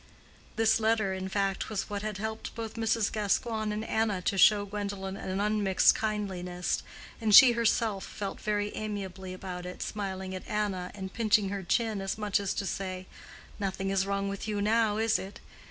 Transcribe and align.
This 0.55 0.79
letter, 0.79 1.13
in 1.13 1.29
fact, 1.29 1.69
was 1.69 1.87
what 1.87 2.01
had 2.01 2.17
helped 2.17 2.55
both 2.55 2.73
Mrs. 2.73 3.11
Gascoigne 3.11 3.71
and 3.71 3.85
Anna 3.85 4.19
to 4.23 4.35
show 4.35 4.65
Gwendolen 4.65 5.15
an 5.15 5.39
unmixed 5.39 5.93
kindliness; 5.93 6.81
and 7.21 7.35
she 7.35 7.51
herself 7.51 8.03
felt 8.03 8.41
very 8.41 8.75
amiably 8.75 9.31
about 9.31 9.63
it, 9.67 9.83
smiling 9.83 10.33
at 10.33 10.47
Anna, 10.49 10.89
and 10.95 11.13
pinching 11.13 11.49
her 11.49 11.61
chin, 11.61 12.01
as 12.01 12.17
much 12.17 12.39
as 12.39 12.55
to 12.55 12.65
say, 12.65 13.05
"Nothing 13.59 13.91
is 13.91 14.07
wrong 14.07 14.27
with 14.27 14.47
you 14.47 14.59
now, 14.59 14.97
is 14.97 15.19
it?" 15.19 15.39